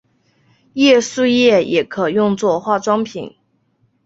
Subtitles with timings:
[0.73, 3.35] 桦树液也可用做化妆品。